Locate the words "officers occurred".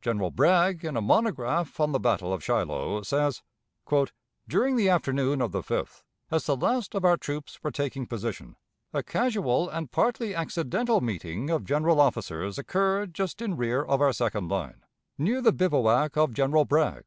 12.00-13.14